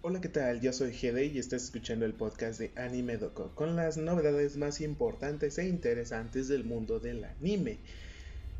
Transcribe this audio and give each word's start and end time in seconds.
Hola, 0.00 0.20
¿qué 0.20 0.28
tal? 0.28 0.60
Yo 0.60 0.72
soy 0.72 0.92
Gede 0.92 1.24
y 1.24 1.40
estás 1.40 1.64
escuchando 1.64 2.06
el 2.06 2.14
podcast 2.14 2.60
de 2.60 2.70
Anime 2.76 3.16
Doco 3.16 3.50
con 3.56 3.74
las 3.74 3.96
novedades 3.96 4.56
más 4.56 4.80
importantes 4.80 5.58
e 5.58 5.66
interesantes 5.66 6.46
del 6.46 6.62
mundo 6.62 7.00
del 7.00 7.24
anime. 7.24 7.78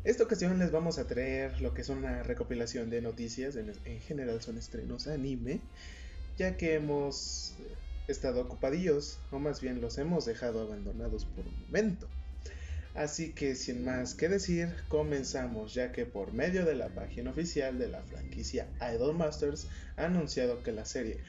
Esta 0.03 0.25
ocasión 0.25 0.59
les 0.59 0.69
vamos 0.69 0.99
a 0.99 1.07
traer 1.07 1.61
lo 1.61 1.73
que 1.73 1.81
es 1.81 1.87
una 1.87 2.23
recopilación 2.23 2.89
de 2.89 3.01
noticias, 3.01 3.55
en, 3.55 3.71
en 3.85 4.01
general 4.01 4.41
son 4.41 4.57
estrenos 4.57 5.07
anime, 5.07 5.61
ya 6.37 6.57
que 6.57 6.73
hemos 6.73 7.53
estado 8.09 8.41
ocupadillos, 8.41 9.17
o 9.31 9.39
más 9.39 9.61
bien 9.61 9.79
los 9.79 9.97
hemos 9.97 10.25
dejado 10.25 10.59
abandonados 10.59 11.23
por 11.23 11.47
un 11.47 11.57
momento. 11.61 12.09
Así 12.95 13.33
que 13.33 13.55
sin 13.55 13.85
más 13.85 14.15
que 14.15 14.29
decir, 14.29 14.73
comenzamos 14.87 15.73
ya 15.73 15.91
que 15.91 16.05
por 16.05 16.33
medio 16.33 16.65
de 16.65 16.75
la 16.75 16.89
página 16.89 17.31
oficial 17.31 17.77
de 17.77 17.87
la 17.87 18.01
franquicia 18.01 18.67
Idol 18.93 19.15
Masters 19.15 19.67
ha 19.95 20.05
anunciado 20.05 20.63
que 20.63 20.71
la 20.71 20.85
serie 20.85 21.19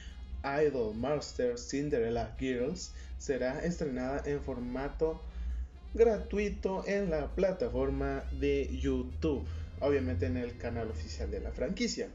Idol 0.43 0.95
Masters 0.95 1.69
Cinderella 1.69 2.35
Girls 2.39 2.93
será 3.17 3.63
estrenada 3.63 4.23
en 4.25 4.41
formato 4.41 5.21
gratuito 5.93 6.83
en 6.87 7.09
la 7.09 7.35
plataforma 7.35 8.23
de 8.39 8.69
YouTube, 8.81 9.45
obviamente 9.79 10.25
en 10.25 10.37
el 10.37 10.57
canal 10.57 10.89
oficial 10.89 11.29
de 11.29 11.41
la 11.41 11.51
franquicia. 11.51 12.09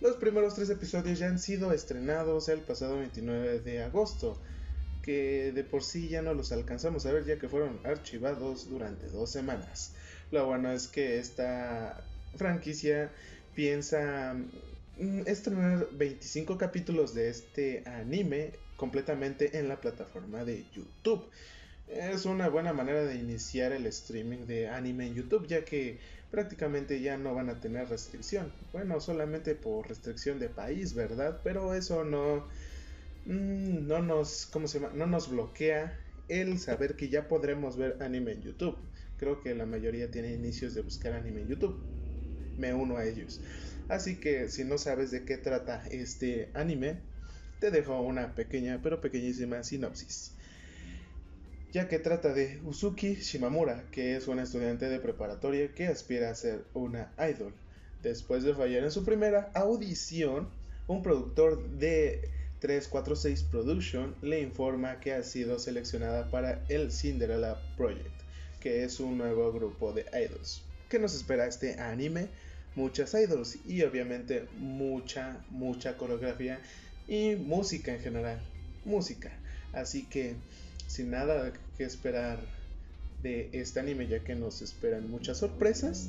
Los 0.00 0.16
primeros 0.16 0.54
tres 0.54 0.68
episodios 0.70 1.18
ya 1.18 1.26
han 1.26 1.38
sido 1.38 1.72
estrenados 1.72 2.48
el 2.48 2.60
pasado 2.60 2.98
29 2.98 3.60
de 3.60 3.82
agosto, 3.82 4.38
que 5.06 5.52
de 5.52 5.62
por 5.62 5.84
sí 5.84 6.08
ya 6.08 6.20
no 6.20 6.34
los 6.34 6.50
alcanzamos 6.50 7.06
a 7.06 7.12
ver 7.12 7.24
ya 7.24 7.38
que 7.38 7.48
fueron 7.48 7.78
archivados 7.84 8.68
durante 8.68 9.06
dos 9.06 9.30
semanas. 9.30 9.94
Lo 10.32 10.44
bueno 10.46 10.72
es 10.72 10.88
que 10.88 11.20
esta 11.20 12.02
franquicia 12.34 13.12
piensa 13.54 14.34
mm, 14.98 15.20
estrenar 15.26 15.86
25 15.92 16.58
capítulos 16.58 17.14
de 17.14 17.30
este 17.30 17.84
anime 17.86 18.54
completamente 18.76 19.56
en 19.58 19.68
la 19.68 19.80
plataforma 19.80 20.44
de 20.44 20.66
YouTube. 20.74 21.24
Es 21.88 22.26
una 22.26 22.48
buena 22.48 22.72
manera 22.72 23.04
de 23.04 23.14
iniciar 23.14 23.70
el 23.70 23.86
streaming 23.86 24.46
de 24.46 24.68
anime 24.68 25.06
en 25.06 25.14
YouTube 25.14 25.46
ya 25.46 25.64
que 25.64 26.00
prácticamente 26.32 27.00
ya 27.00 27.16
no 27.16 27.32
van 27.32 27.48
a 27.48 27.60
tener 27.60 27.88
restricción. 27.88 28.52
Bueno, 28.72 29.00
solamente 29.00 29.54
por 29.54 29.88
restricción 29.88 30.40
de 30.40 30.48
país, 30.48 30.94
¿verdad? 30.94 31.40
Pero 31.44 31.74
eso 31.74 32.02
no 32.02 32.44
Mm, 33.26 33.88
no 33.88 34.00
nos, 34.02 34.46
¿cómo 34.46 34.68
se 34.68 34.78
llama? 34.78 34.94
No 34.94 35.06
nos 35.06 35.28
bloquea 35.30 35.98
el 36.28 36.58
saber 36.60 36.94
que 36.94 37.08
ya 37.08 37.28
podremos 37.28 37.76
ver 37.76 37.98
anime 38.00 38.32
en 38.32 38.42
YouTube. 38.42 38.76
Creo 39.18 39.40
que 39.40 39.54
la 39.54 39.66
mayoría 39.66 40.10
tiene 40.10 40.32
inicios 40.32 40.74
de 40.74 40.82
buscar 40.82 41.12
anime 41.12 41.42
en 41.42 41.48
YouTube. 41.48 41.76
Me 42.56 42.72
uno 42.72 42.96
a 42.96 43.04
ellos. 43.04 43.40
Así 43.88 44.16
que 44.16 44.48
si 44.48 44.64
no 44.64 44.78
sabes 44.78 45.10
de 45.10 45.24
qué 45.24 45.38
trata 45.38 45.84
este 45.90 46.50
anime, 46.54 47.00
te 47.58 47.70
dejo 47.70 48.00
una 48.00 48.34
pequeña 48.34 48.80
pero 48.82 49.00
pequeñísima 49.00 49.62
sinopsis. 49.64 50.32
Ya 51.72 51.88
que 51.88 51.98
trata 51.98 52.32
de 52.32 52.60
Uzuki 52.64 53.16
Shimamura, 53.16 53.84
que 53.90 54.16
es 54.16 54.28
una 54.28 54.44
estudiante 54.44 54.88
de 54.88 55.00
preparatoria 55.00 55.74
que 55.74 55.88
aspira 55.88 56.30
a 56.30 56.34
ser 56.34 56.64
una 56.74 57.12
idol. 57.18 57.52
Después 58.02 58.44
de 58.44 58.54
fallar 58.54 58.84
en 58.84 58.90
su 58.92 59.04
primera 59.04 59.50
audición, 59.54 60.48
un 60.86 61.02
productor 61.02 61.68
de 61.70 62.30
346 62.60 63.42
Production 63.44 64.14
le 64.22 64.40
informa 64.40 65.00
que 65.00 65.12
ha 65.12 65.22
sido 65.22 65.58
seleccionada 65.58 66.30
para 66.30 66.64
el 66.68 66.90
Cinderella 66.90 67.56
Project, 67.76 68.22
que 68.60 68.84
es 68.84 68.98
un 69.00 69.18
nuevo 69.18 69.52
grupo 69.52 69.92
de 69.92 70.06
idols. 70.12 70.62
¿Qué 70.88 70.98
nos 70.98 71.14
espera 71.14 71.46
este 71.46 71.78
anime? 71.80 72.28
Muchas 72.74 73.14
idols 73.14 73.58
y 73.66 73.82
obviamente 73.82 74.46
mucha, 74.58 75.44
mucha 75.50 75.96
coreografía 75.96 76.60
y 77.08 77.36
música 77.36 77.92
en 77.94 78.00
general. 78.00 78.40
Música. 78.84 79.32
Así 79.72 80.04
que 80.04 80.34
sin 80.86 81.10
nada 81.10 81.52
que 81.76 81.84
esperar 81.84 82.38
de 83.22 83.48
este 83.52 83.80
anime 83.80 84.06
ya 84.06 84.20
que 84.20 84.34
nos 84.34 84.62
esperan 84.62 85.10
muchas 85.10 85.38
sorpresas, 85.38 86.08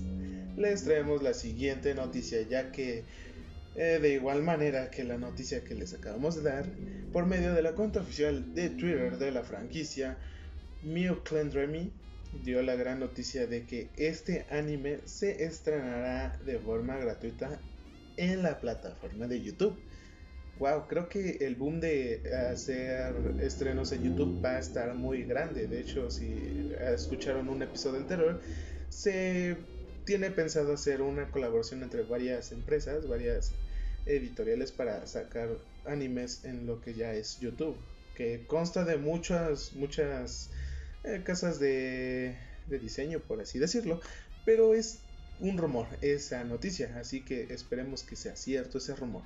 les 0.58 0.84
traemos 0.84 1.24
la 1.24 1.34
siguiente 1.34 1.94
noticia 1.96 2.42
ya 2.44 2.72
que 2.72 3.04
eh, 3.78 4.00
de 4.02 4.14
igual 4.14 4.42
manera 4.42 4.90
que 4.90 5.04
la 5.04 5.18
noticia 5.18 5.64
que 5.64 5.76
les 5.76 5.94
acabamos 5.94 6.36
de 6.36 6.50
dar, 6.50 6.66
por 7.14 7.28
medio 7.28 7.54
de 7.54 7.62
la 7.62 7.74
cuenta 7.74 8.00
oficial 8.00 8.54
de 8.56 8.70
Twitter 8.70 9.18
de 9.18 9.32
la 9.32 9.44
franquicia, 9.44 10.18
Mew 10.84 11.24
Clendremy 11.24 11.92
dio 12.44 12.62
la 12.64 12.76
gran 12.76 13.00
noticia 13.00 13.46
de 13.48 13.66
que 13.66 13.90
este 13.96 14.46
anime 14.50 15.00
se 15.06 15.44
estrenará 15.44 16.38
de 16.46 16.60
forma 16.60 16.98
gratuita 16.98 17.60
en 18.18 18.44
la 18.44 18.60
plataforma 18.60 19.28
de 19.28 19.42
YouTube. 19.42 19.78
Wow, 20.60 20.88
creo 20.88 21.08
que 21.08 21.38
el 21.42 21.56
boom 21.56 21.80
de 21.80 22.24
hacer 22.52 23.14
estrenos 23.40 23.92
en 23.92 24.04
YouTube 24.04 24.44
va 24.44 24.56
a 24.56 24.60
estar 24.60 24.96
muy 24.96 25.24
grande. 25.24 25.68
De 25.68 25.80
hecho, 25.80 26.10
si 26.10 26.74
escucharon 26.80 27.48
un 27.48 27.62
episodio 27.62 28.00
anterior, 28.00 28.42
se 28.90 29.56
tiene 30.06 30.32
pensado 30.32 30.74
hacer 30.74 31.04
una 31.04 31.30
colaboración 31.30 31.84
entre 31.84 32.02
varias 32.02 32.52
empresas, 32.52 33.08
varias 33.08 33.54
editoriales 34.08 34.72
para 34.72 35.06
sacar 35.08 35.50
animes 35.86 36.44
en 36.46 36.66
lo 36.66 36.82
que 36.82 36.94
ya 36.94 37.14
es 37.14 37.40
YouTube, 37.40 37.78
que 38.16 38.46
consta 38.48 38.84
de 38.84 38.98
muchas, 38.98 39.74
muchas 39.74 40.50
eh, 41.04 41.22
casas 41.24 41.60
de, 41.60 42.36
diseño, 42.70 43.20
por 43.20 43.40
así 43.40 43.60
decirlo, 43.60 44.02
pero 44.46 44.74
es 44.74 45.00
un 45.40 45.58
rumor 45.58 45.88
esa 46.02 46.44
noticia, 46.44 46.98
así 47.00 47.22
que 47.22 47.54
esperemos 47.54 48.04
que 48.04 48.16
sea 48.16 48.36
cierto 48.36 48.80
ese 48.80 48.96
rumor. 48.96 49.24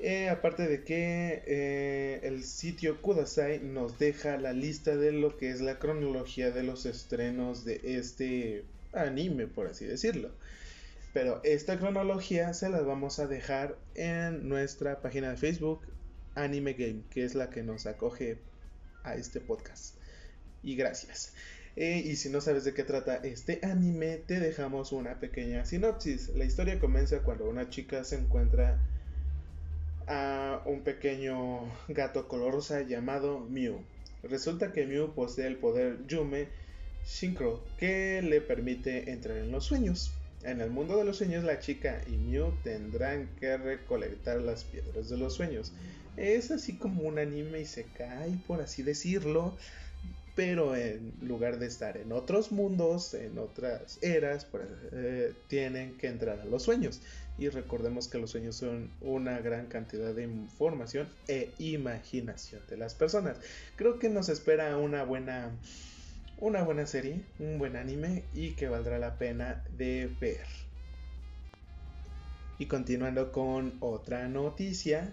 Eh, 0.00 0.28
aparte 0.28 0.68
de 0.68 0.84
que 0.84 1.42
eh, 1.46 2.20
el 2.22 2.44
sitio 2.44 3.02
Kudasai 3.02 3.58
nos 3.58 3.98
deja 3.98 4.36
la 4.36 4.52
lista 4.52 4.96
de 4.96 5.10
lo 5.10 5.36
que 5.36 5.50
es 5.50 5.60
la 5.60 5.80
cronología 5.80 6.52
de 6.52 6.62
los 6.62 6.86
estrenos 6.86 7.64
de 7.64 7.80
este 7.82 8.64
anime, 8.92 9.48
por 9.48 9.66
así 9.66 9.86
decirlo. 9.86 10.30
Pero 11.18 11.40
esta 11.42 11.80
cronología 11.80 12.54
se 12.54 12.68
las 12.68 12.86
vamos 12.86 13.18
a 13.18 13.26
dejar 13.26 13.76
en 13.96 14.48
nuestra 14.48 15.02
página 15.02 15.30
de 15.30 15.36
Facebook, 15.36 15.80
Anime 16.36 16.74
Game, 16.74 17.02
que 17.10 17.24
es 17.24 17.34
la 17.34 17.50
que 17.50 17.64
nos 17.64 17.86
acoge 17.86 18.38
a 19.02 19.16
este 19.16 19.40
podcast. 19.40 19.96
Y 20.62 20.76
gracias. 20.76 21.34
Eh, 21.74 22.04
y 22.06 22.14
si 22.14 22.28
no 22.28 22.40
sabes 22.40 22.62
de 22.62 22.72
qué 22.72 22.84
trata 22.84 23.16
este 23.16 23.58
anime, 23.64 24.18
te 24.18 24.38
dejamos 24.38 24.92
una 24.92 25.18
pequeña 25.18 25.64
sinopsis. 25.64 26.28
La 26.36 26.44
historia 26.44 26.78
comienza 26.78 27.18
cuando 27.24 27.50
una 27.50 27.68
chica 27.68 28.04
se 28.04 28.14
encuentra 28.14 28.78
a 30.06 30.62
un 30.66 30.82
pequeño 30.82 31.62
gato 31.88 32.28
color 32.28 32.52
rosa 32.54 32.82
llamado 32.82 33.40
Mew. 33.40 33.80
Resulta 34.22 34.72
que 34.72 34.86
Mew 34.86 35.12
posee 35.16 35.48
el 35.48 35.56
poder 35.56 35.98
Yume 36.06 36.46
Shinkro 37.04 37.64
que 37.76 38.22
le 38.22 38.40
permite 38.40 39.10
entrar 39.10 39.38
en 39.38 39.50
los 39.50 39.64
sueños. 39.64 40.12
En 40.42 40.60
el 40.60 40.70
mundo 40.70 40.96
de 40.96 41.04
los 41.04 41.16
sueños, 41.16 41.44
la 41.44 41.58
chica 41.58 42.00
y 42.06 42.16
Mew 42.16 42.52
tendrán 42.62 43.28
que 43.40 43.56
recolectar 43.56 44.40
las 44.40 44.64
piedras 44.64 45.08
de 45.08 45.16
los 45.16 45.34
sueños. 45.34 45.72
Es 46.16 46.50
así 46.50 46.76
como 46.76 47.02
un 47.02 47.18
anime 47.18 47.60
y 47.60 47.66
se 47.66 47.84
cae, 47.84 48.38
por 48.46 48.60
así 48.60 48.82
decirlo, 48.82 49.56
pero 50.38 50.76
en 50.76 51.12
lugar 51.20 51.58
de 51.58 51.66
estar 51.66 51.96
en 51.96 52.12
otros 52.12 52.52
mundos, 52.52 53.12
en 53.14 53.38
otras 53.38 53.98
eras, 54.02 54.44
pues, 54.44 54.64
eh, 54.92 55.34
tienen 55.48 55.96
que 55.98 56.06
entrar 56.06 56.38
a 56.38 56.44
los 56.44 56.62
sueños. 56.62 57.00
Y 57.38 57.48
recordemos 57.48 58.06
que 58.06 58.18
los 58.18 58.30
sueños 58.30 58.54
son 58.54 58.90
una 59.00 59.40
gran 59.40 59.66
cantidad 59.66 60.14
de 60.14 60.24
información 60.24 61.08
e 61.26 61.50
imaginación 61.58 62.62
de 62.68 62.76
las 62.76 62.94
personas. 62.94 63.36
Creo 63.74 63.98
que 63.98 64.08
nos 64.08 64.28
espera 64.28 64.76
una 64.76 65.02
buena 65.02 65.50
una 66.40 66.62
buena 66.62 66.86
serie, 66.86 67.20
un 67.38 67.58
buen 67.58 67.76
anime 67.76 68.24
y 68.34 68.50
que 68.52 68.68
valdrá 68.68 68.98
la 68.98 69.18
pena 69.18 69.64
de 69.76 70.08
ver. 70.20 70.46
Y 72.58 72.66
continuando 72.66 73.32
con 73.32 73.74
otra 73.80 74.28
noticia, 74.28 75.12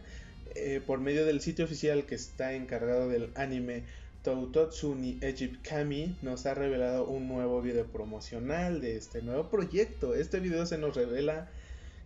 eh, 0.55 0.81
por 0.85 0.99
medio 0.99 1.25
del 1.25 1.41
sitio 1.41 1.65
oficial 1.65 2.05
que 2.05 2.15
está 2.15 2.53
encargado 2.53 3.09
del 3.09 3.31
anime 3.35 3.83
Toutotsuni 4.23 5.19
Egypt 5.21 5.67
Kami 5.67 6.15
nos 6.23 6.47
ha 6.47 6.55
revelado 6.55 7.05
un 7.05 7.27
nuevo 7.27 7.61
video 7.61 7.85
promocional 7.85 8.81
de 8.81 8.95
este 8.95 9.21
nuevo 9.21 9.49
proyecto. 9.49 10.15
Este 10.15 10.39
video 10.39 10.65
se 10.65 10.79
nos 10.79 10.95
revela 10.95 11.47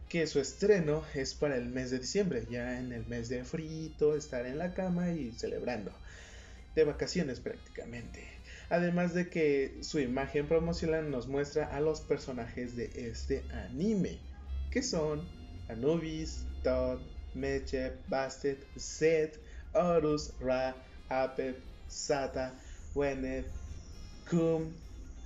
que 0.09 0.27
su 0.27 0.39
estreno 0.39 1.03
es 1.13 1.33
para 1.33 1.55
el 1.55 1.67
mes 1.67 1.91
de 1.91 1.99
diciembre, 1.99 2.45
ya 2.49 2.79
en 2.79 2.91
el 2.91 3.05
mes 3.05 3.29
de 3.29 3.45
frito, 3.45 4.17
estar 4.17 4.45
en 4.45 4.57
la 4.57 4.73
cama 4.73 5.11
y 5.11 5.31
celebrando. 5.31 5.91
De 6.75 6.83
vacaciones 6.83 7.39
prácticamente. 7.39 8.38
Además 8.69 9.13
de 9.15 9.29
que 9.29 9.79
su 9.81 9.99
imagen 9.99 10.47
promocional 10.47 11.09
nos 11.09 11.27
muestra 11.27 11.65
a 11.65 11.79
los 11.81 12.01
personajes 12.01 12.75
de 12.75 12.91
este 12.95 13.43
anime, 13.51 14.19
que 14.69 14.83
son 14.83 15.27
Anubis, 15.67 16.45
Todd, 16.63 16.99
Meche, 17.33 17.93
Bastet, 18.07 18.67
Zed, 18.77 19.31
Horus, 19.73 20.33
Ra, 20.39 20.75
Apep, 21.09 21.57
Sata, 21.87 22.59
Wenet, 22.93 23.47
Kum, 24.29 24.71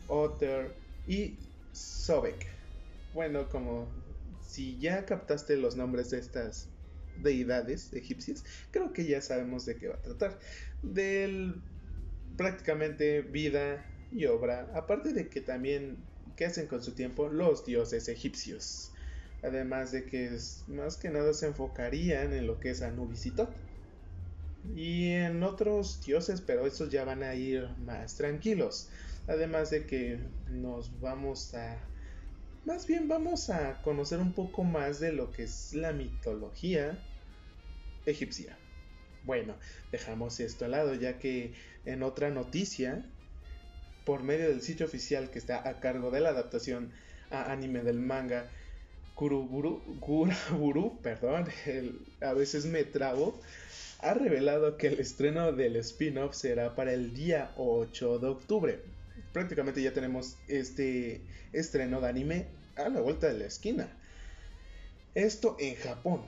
Otter 0.07 0.73
y 1.05 1.37
Sobek. 1.73 2.47
Bueno, 3.13 3.49
como 3.49 3.87
si 4.41 4.79
ya 4.79 5.05
captaste 5.05 5.57
los 5.57 5.75
nombres 5.75 6.11
de 6.11 6.19
estas 6.19 6.69
deidades 7.17 7.91
egipcias, 7.93 8.43
creo 8.71 8.93
que 8.93 9.05
ya 9.05 9.21
sabemos 9.21 9.65
de 9.65 9.75
qué 9.75 9.89
va 9.89 9.95
a 9.95 10.01
tratar. 10.01 10.39
Del 10.81 11.61
prácticamente 12.37 13.21
vida 13.21 13.85
y 14.11 14.25
obra, 14.25 14.69
aparte 14.73 15.13
de 15.13 15.29
que 15.29 15.41
también 15.41 15.97
qué 16.35 16.45
hacen 16.45 16.67
con 16.67 16.83
su 16.83 16.93
tiempo 16.93 17.29
los 17.29 17.65
dioses 17.65 18.07
egipcios. 18.07 18.91
Además 19.43 19.91
de 19.91 20.05
que 20.05 20.37
más 20.67 20.97
que 20.97 21.09
nada 21.09 21.33
se 21.33 21.47
enfocarían 21.47 22.33
en 22.33 22.47
lo 22.47 22.59
que 22.59 22.69
es 22.69 22.81
Anubis 22.81 23.25
y. 23.25 23.33
Y 24.73 25.09
en 25.09 25.43
otros 25.43 26.01
dioses, 26.05 26.39
pero 26.39 26.65
estos 26.65 26.89
ya 26.89 27.03
van 27.03 27.23
a 27.23 27.35
ir 27.35 27.67
más 27.79 28.15
tranquilos. 28.15 28.89
Además 29.27 29.69
de 29.69 29.85
que 29.85 30.19
nos 30.49 30.99
vamos 31.01 31.53
a... 31.53 31.77
Más 32.63 32.87
bien 32.87 33.09
vamos 33.09 33.49
a 33.49 33.81
conocer 33.81 34.19
un 34.19 34.31
poco 34.31 34.63
más 34.63 35.01
de 35.01 35.11
lo 35.11 35.31
que 35.31 35.43
es 35.43 35.73
la 35.73 35.91
mitología 35.91 36.97
egipcia. 38.05 38.57
Bueno, 39.25 39.55
dejamos 39.91 40.39
esto 40.39 40.65
al 40.65 40.71
lado 40.71 40.93
ya 40.95 41.17
que 41.17 41.53
en 41.85 42.03
otra 42.03 42.29
noticia, 42.29 43.05
por 44.05 44.23
medio 44.23 44.49
del 44.49 44.61
sitio 44.61 44.85
oficial 44.85 45.29
que 45.29 45.39
está 45.39 45.67
a 45.67 45.79
cargo 45.79 46.11
de 46.11 46.19
la 46.19 46.29
adaptación 46.29 46.91
a 47.31 47.51
anime 47.51 47.83
del 47.83 47.99
manga, 47.99 48.49
Kuruburu, 49.15 50.99
perdón, 51.03 51.47
a 52.21 52.33
veces 52.33 52.65
me 52.65 52.83
trabo, 52.83 53.39
ha 53.99 54.13
revelado 54.13 54.77
que 54.77 54.87
el 54.87 54.99
estreno 54.99 55.51
del 55.51 55.75
spin-off 55.77 56.35
será 56.35 56.75
para 56.75 56.93
el 56.93 57.13
día 57.13 57.53
8 57.57 58.19
de 58.19 58.27
octubre. 58.27 58.79
Prácticamente 59.31 59.81
ya 59.81 59.93
tenemos 59.93 60.37
este 60.47 61.21
estreno 61.53 62.01
de 62.01 62.09
anime 62.09 62.47
a 62.75 62.89
la 62.89 63.01
vuelta 63.01 63.27
de 63.27 63.39
la 63.39 63.45
esquina. 63.45 63.87
Esto 65.15 65.55
en 65.59 65.75
Japón. 65.75 66.21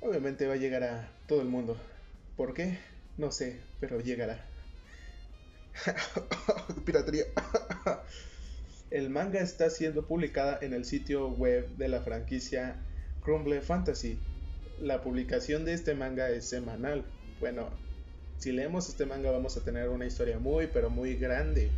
Obviamente 0.00 0.46
va 0.46 0.54
a 0.54 0.58
llegar 0.58 0.82
a 0.82 1.08
todo 1.26 1.40
el 1.40 1.48
mundo. 1.48 1.76
¿Por 2.36 2.52
qué? 2.52 2.78
No 3.16 3.32
sé, 3.32 3.60
pero 3.80 4.00
llegará. 4.00 4.44
Piratería. 6.84 7.24
el 8.90 9.08
manga 9.08 9.40
está 9.40 9.70
siendo 9.70 10.06
publicada 10.06 10.58
en 10.60 10.74
el 10.74 10.84
sitio 10.84 11.28
web 11.28 11.68
de 11.76 11.88
la 11.88 12.02
franquicia 12.02 12.76
Crumble 13.22 13.62
Fantasy. 13.62 14.18
La 14.80 15.02
publicación 15.02 15.64
de 15.64 15.72
este 15.72 15.94
manga 15.94 16.28
es 16.28 16.46
semanal. 16.46 17.06
Bueno, 17.40 17.70
si 18.38 18.52
leemos 18.52 18.90
este 18.90 19.06
manga 19.06 19.30
vamos 19.30 19.56
a 19.56 19.64
tener 19.64 19.88
una 19.88 20.04
historia 20.04 20.38
muy 20.38 20.66
pero 20.66 20.90
muy 20.90 21.16
grande. 21.16 21.70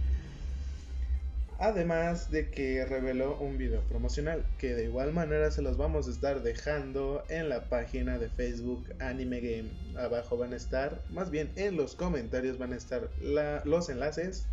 Además 1.60 2.31
de 2.31 2.50
que 2.50 2.84
reveló 2.84 3.37
un 3.40 3.58
video 3.58 3.81
promocional, 3.88 4.46
que 4.58 4.76
de 4.76 4.84
igual 4.84 5.12
manera 5.12 5.50
se 5.50 5.60
los 5.60 5.76
vamos 5.76 6.06
a 6.06 6.12
estar 6.12 6.40
dejando 6.44 7.25
en 7.28 7.49
la 7.49 7.69
página 7.69 8.16
de 8.16 8.28
Facebook 8.28 8.87
Anime 9.00 9.40
Game. 9.40 9.70
Abajo 9.96 10.37
van 10.37 10.52
a 10.52 10.56
estar, 10.56 11.02
más 11.10 11.32
bien 11.32 11.50
en 11.56 11.76
los 11.76 11.96
comentarios 11.96 12.58
van 12.58 12.75
a 12.75 12.76
estar 12.76 13.10
los 13.20 13.88
enlaces 13.88 14.46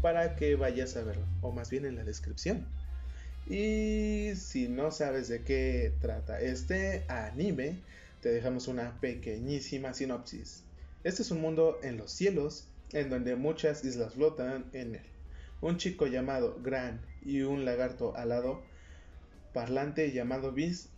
para 0.00 0.36
que 0.36 0.54
vayas 0.54 0.96
a 0.96 1.02
verlo, 1.02 1.26
o 1.42 1.50
más 1.50 1.70
bien 1.70 1.84
en 1.84 1.96
la 1.96 2.04
descripción. 2.04 2.64
Y 3.48 4.30
si 4.36 4.68
no 4.68 4.92
sabes 4.92 5.26
de 5.26 5.42
qué 5.42 5.92
trata 6.00 6.40
este 6.40 7.02
anime, 7.08 7.80
te 8.20 8.28
dejamos 8.28 8.68
una 8.68 9.00
pequeñísima 9.00 9.92
sinopsis. 9.92 10.62
Este 11.02 11.22
es 11.22 11.32
un 11.32 11.40
mundo 11.40 11.80
en 11.82 11.96
los 11.96 12.12
cielos, 12.12 12.68
en 12.92 13.10
donde 13.10 13.34
muchas 13.34 13.84
islas 13.84 14.14
flotan 14.14 14.66
en 14.72 14.94
él 14.94 15.17
un 15.60 15.76
chico 15.76 16.06
llamado 16.06 16.58
Gran 16.62 17.00
y 17.24 17.42
un 17.42 17.64
lagarto 17.64 18.16
alado 18.16 18.62
parlante 19.52 20.12
llamado 20.12 20.52
Bis 20.52 20.88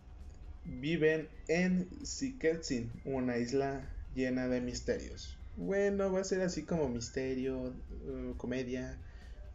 viven 0.65 1.27
en 1.47 1.87
Siketsin, 2.05 2.91
una 3.05 3.37
isla 3.37 3.89
llena 4.15 4.47
de 4.47 4.61
misterios. 4.61 5.37
Bueno, 5.57 6.11
va 6.11 6.21
a 6.21 6.23
ser 6.23 6.41
así 6.41 6.63
como 6.63 6.87
misterio, 6.87 7.73
uh, 8.07 8.35
comedia, 8.37 8.97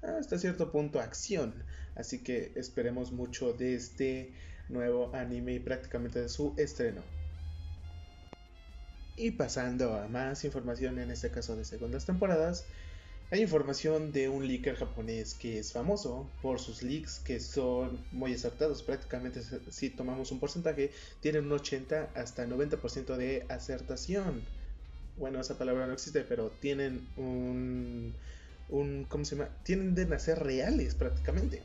hasta 0.03 0.39
cierto 0.39 0.71
punto 0.71 1.01
acción. 1.01 1.55
Así 1.95 2.23
que 2.23 2.53
esperemos 2.57 3.13
mucho 3.13 3.53
de 3.53 3.75
este 3.75 4.33
nuevo 4.69 5.15
anime 5.15 5.55
y 5.55 5.61
prácticamente 5.61 6.21
de 6.21 6.29
su 6.29 6.55
estreno. 6.57 7.03
Y 9.17 9.31
pasando 9.31 9.95
a 9.95 10.09
más 10.09 10.45
información, 10.45 10.99
en 10.99 11.11
este 11.11 11.31
caso 11.31 11.57
de 11.57 11.65
segundas 11.65 12.05
temporadas, 12.05 12.67
hay 13.31 13.43
información 13.43 14.13
de 14.13 14.29
un 14.29 14.47
leaker 14.47 14.77
japonés 14.77 15.35
que 15.35 15.59
es 15.59 15.73
famoso 15.73 16.31
por 16.43 16.61
sus 16.61 16.83
leaks 16.83 17.19
que 17.19 17.41
son 17.41 17.99
muy 18.13 18.33
acertados. 18.33 18.85
Prácticamente 18.85 19.41
si 19.71 19.91
tomamos 19.91 20.31
un 20.31 20.39
porcentaje, 20.39 20.93
tienen 21.21 21.47
un 21.47 21.53
80 21.53 22.11
hasta 22.15 22.47
90% 22.47 23.17
de 23.17 23.45
acertación. 23.49 24.43
Bueno, 25.19 25.41
esa 25.41 25.59
palabra 25.59 25.87
no 25.87 25.95
existe, 25.95 26.21
pero 26.21 26.51
tienen 26.61 27.05
un, 27.17 28.15
un 28.69 29.07
¿cómo 29.09 29.25
se 29.25 29.35
llama? 29.35 29.49
Tienden 29.65 30.13
a 30.13 30.21
ser 30.21 30.39
reales 30.39 30.95
prácticamente. 30.95 31.63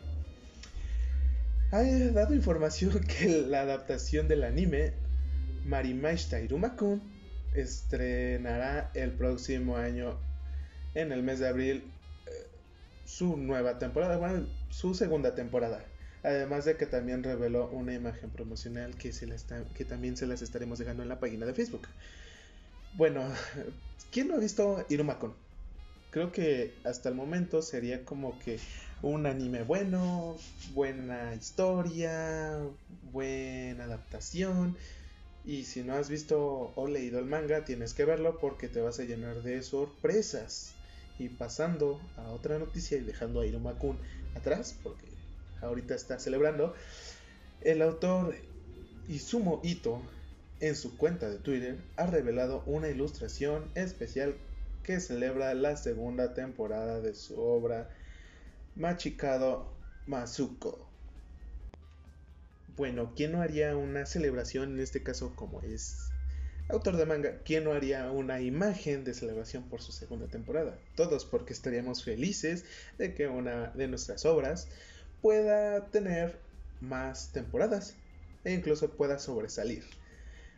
Ha 1.72 1.84
dado 1.84 2.34
información 2.34 3.02
que 3.20 3.28
la 3.28 3.62
adaptación 3.62 4.28
del 4.28 4.46
anime 4.46 4.94
Marimaishita 5.66 6.42
Irumakun 6.42 7.04
estrenará 7.54 8.90
el 8.96 9.12
próximo 9.12 9.78
año 9.78 10.18
en 10.94 11.12
el 11.12 11.24
mes 11.24 11.40
de 11.40 11.48
abril 11.48 11.84
eh, 12.26 12.32
su 13.06 13.38
nueva 13.38 13.80
temporada, 13.80 14.18
bueno, 14.18 14.48
su 14.70 14.94
segunda 14.94 15.36
temporada. 15.36 15.86
Además 16.24 16.66
de 16.66 16.78
que 16.78 16.86
también 16.86 17.24
reveló 17.24 17.68
una 17.70 17.94
imagen 17.94 18.30
promocional 18.30 18.96
que, 18.96 19.12
se 19.12 19.26
la 19.26 19.36
está, 19.36 19.64
que 19.74 19.86
también 19.86 20.18
se 20.18 20.28
las 20.28 20.42
estaremos 20.42 20.78
dejando 20.78 21.02
en 21.02 21.10
la 21.10 21.20
página 21.20 21.46
de 21.46 21.54
Facebook. 21.54 21.88
Bueno, 22.94 23.24
¿quién 24.12 24.28
no 24.28 24.36
ha 24.36 24.40
visto 24.40 24.86
Irumakon? 24.90 25.34
Creo 26.12 26.32
que 26.32 26.74
hasta 26.84 27.10
el 27.10 27.16
momento 27.16 27.62
sería 27.62 28.04
como 28.04 28.38
que 28.40 28.60
un 29.02 29.26
anime 29.26 29.64
bueno, 29.64 30.36
buena 30.74 31.34
historia, 31.34 32.60
buena 33.12 33.86
adaptación. 33.86 34.78
Y 35.44 35.64
si 35.64 35.84
no 35.84 35.96
has 35.96 36.10
visto 36.10 36.72
o 36.76 36.88
leído 36.88 37.18
el 37.18 37.26
manga, 37.26 37.66
tienes 37.66 37.94
que 37.94 38.06
verlo 38.06 38.38
porque 38.40 38.68
te 38.68 38.82
vas 38.82 39.00
a 39.00 39.04
llenar 39.04 39.42
de 39.42 39.64
sorpresas. 39.64 40.76
Y 41.22 41.30
pasando 41.30 42.02
a 42.18 42.32
otra 42.32 42.58
noticia 42.58 42.98
y 42.98 43.02
dejando 43.02 43.42
a 43.42 43.46
Irumakun 43.46 43.96
atrás, 44.36 44.76
porque 44.82 45.06
ahorita 45.62 45.94
está 45.94 46.18
celebrando, 46.18 46.74
el 47.62 47.84
autor 47.84 48.36
Izumo 49.08 49.62
Ito 49.64 50.02
en 50.62 50.76
su 50.76 50.98
cuenta 50.98 51.30
de 51.30 51.38
Twitter 51.38 51.78
ha 51.96 52.08
revelado 52.08 52.64
una 52.66 52.90
ilustración 52.90 53.70
especial 53.76 54.36
que 54.82 55.00
celebra 55.00 55.54
la 55.54 55.78
segunda 55.78 56.34
temporada 56.34 57.02
de 57.02 57.14
su 57.14 57.40
obra 57.40 57.92
Machikado 58.76 59.72
Masuko. 60.08 60.90
Bueno, 62.76 63.14
¿quién 63.16 63.34
no 63.34 63.42
haría 63.42 63.78
una 63.78 64.08
celebración 64.08 64.72
en 64.72 64.80
este 64.80 65.04
caso 65.04 65.36
como 65.36 65.62
es 65.62 66.11
autor 66.70 66.98
de 66.98 67.06
manga, 67.06 67.40
¿quién 67.44 67.64
no 67.64 67.74
haría 67.74 68.12
una 68.12 68.42
imagen 68.42 69.04
de 69.04 69.14
celebración 69.14 69.64
por 69.64 69.82
su 69.82 69.92
segunda 69.92 70.28
temporada? 70.28 70.78
Todos 70.96 71.26
porque 71.26 71.54
estaríamos 71.54 72.04
felices 72.04 72.66
de 72.98 73.14
que 73.14 73.28
una 73.28 73.72
de 73.72 73.88
nuestras 73.88 74.26
obras 74.26 74.68
pueda 75.22 75.88
tener 75.88 76.40
más 76.80 77.32
temporadas 77.32 77.96
e 78.44 78.54
incluso 78.54 78.92
pueda 78.92 79.20
sobresalir. 79.20 79.84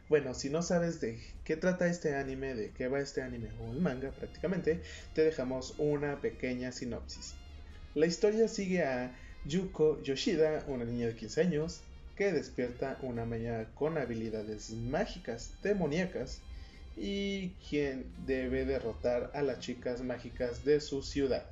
Bueno, 0.09 0.33
si 0.33 0.49
no 0.49 0.61
sabes 0.61 1.01
de 1.01 1.19
qué 1.43 1.55
trata 1.57 1.87
este 1.87 2.15
anime, 2.15 2.55
de 2.55 2.71
qué 2.71 2.87
va 2.87 2.99
este 2.99 3.21
anime 3.21 3.49
o 3.59 3.71
el 3.71 3.81
manga 3.81 4.11
prácticamente, 4.11 4.81
te 5.13 5.23
dejamos 5.23 5.75
una 5.77 6.21
pequeña 6.21 6.71
sinopsis. 6.71 7.35
La 7.95 8.05
historia 8.05 8.47
sigue 8.47 8.83
a 8.83 9.15
Yuko 9.45 10.01
Yoshida, 10.03 10.63
una 10.67 10.85
niña 10.85 11.07
de 11.07 11.15
15 11.15 11.41
años, 11.41 11.81
que 12.15 12.31
despierta 12.31 12.97
una 13.01 13.25
mañana 13.25 13.67
con 13.75 13.97
habilidades 13.97 14.71
mágicas 14.71 15.53
demoníacas 15.63 16.41
y 16.95 17.49
quien 17.69 18.05
debe 18.25 18.65
derrotar 18.65 19.31
a 19.33 19.41
las 19.41 19.59
chicas 19.59 20.01
mágicas 20.01 20.63
de 20.63 20.79
su 20.79 21.01
ciudad. 21.01 21.45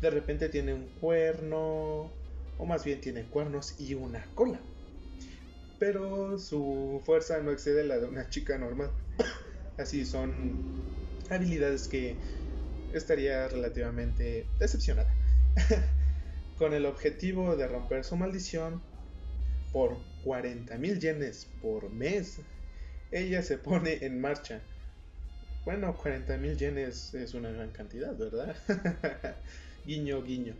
De 0.00 0.10
repente 0.10 0.48
tiene 0.48 0.74
un 0.74 0.86
cuerno, 1.00 2.10
o 2.58 2.66
más 2.66 2.84
bien 2.84 3.00
tiene 3.00 3.24
cuernos 3.24 3.78
y 3.78 3.94
una 3.94 4.24
cola. 4.34 4.58
Pero 5.78 6.38
su 6.38 7.02
fuerza 7.04 7.38
no 7.38 7.50
excede 7.50 7.84
la 7.84 7.98
de 7.98 8.06
una 8.06 8.28
chica 8.30 8.56
normal. 8.58 8.90
Así 9.78 10.06
son 10.06 10.32
habilidades 11.28 11.88
que 11.88 12.16
estaría 12.94 13.48
relativamente 13.48 14.46
decepcionada. 14.58 15.12
Con 16.58 16.72
el 16.72 16.86
objetivo 16.86 17.56
de 17.56 17.66
romper 17.66 18.04
su 18.04 18.16
maldición, 18.16 18.80
por 19.74 20.06
40 20.22 20.78
mil 20.78 21.00
yenes 21.00 21.50
por 21.60 21.90
mes, 21.90 22.40
ella 23.10 23.42
se 23.42 23.58
pone 23.58 23.98
en 24.06 24.20
marcha. 24.20 24.62
Bueno, 25.64 25.96
40 25.96 26.36
mil 26.38 26.56
yenes 26.56 27.12
es 27.14 27.34
una 27.34 27.50
gran 27.50 27.72
cantidad, 27.72 28.16
¿verdad? 28.16 28.56
guiño, 29.84 30.22
guiño. 30.22 30.56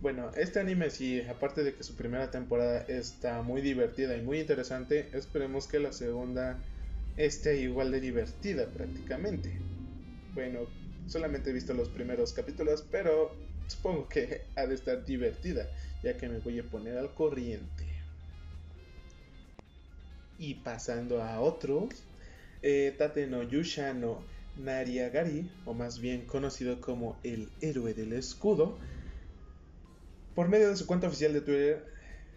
Bueno, 0.00 0.30
este 0.34 0.60
anime 0.60 0.88
sí, 0.88 1.20
aparte 1.20 1.62
de 1.62 1.74
que 1.74 1.82
su 1.84 1.94
primera 1.94 2.30
temporada 2.30 2.86
está 2.88 3.42
muy 3.42 3.60
divertida 3.60 4.16
y 4.16 4.22
muy 4.22 4.40
interesante, 4.40 5.10
esperemos 5.12 5.68
que 5.68 5.78
la 5.78 5.92
segunda 5.92 6.64
esté 7.16 7.58
igual 7.58 7.92
de 7.92 8.00
divertida 8.00 8.72
prácticamente. 8.72 9.60
Bueno, 10.34 10.72
solamente 11.06 11.50
he 11.50 11.52
visto 11.52 11.74
los 11.74 11.90
primeros 11.90 12.32
capítulos, 12.32 12.88
pero 12.90 13.36
supongo 13.66 14.08
que 14.08 14.46
ha 14.56 14.66
de 14.66 14.74
estar 14.74 15.04
divertida, 15.04 15.70
ya 16.02 16.16
que 16.16 16.30
me 16.30 16.38
voy 16.40 16.60
a 16.60 16.70
poner 16.70 16.96
al 16.96 17.14
corriente. 17.14 17.93
Y 20.38 20.54
pasando 20.56 21.22
a 21.22 21.40
otros, 21.40 21.90
eh, 22.62 22.94
Tate 22.96 23.26
no 23.26 23.42
Yusha 23.42 23.94
Nariagari, 24.56 25.50
o 25.64 25.74
más 25.74 26.00
bien 26.00 26.26
conocido 26.26 26.80
como 26.80 27.18
el 27.22 27.50
héroe 27.60 27.94
del 27.94 28.12
escudo, 28.12 28.78
por 30.34 30.48
medio 30.48 30.68
de 30.68 30.76
su 30.76 30.86
cuenta 30.86 31.06
oficial 31.06 31.32
de 31.32 31.40
Twitter, 31.40 31.84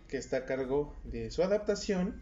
que 0.08 0.18
está 0.18 0.38
a 0.38 0.46
cargo 0.46 0.96
de 1.04 1.32
su 1.32 1.44
adaptación, 1.44 2.22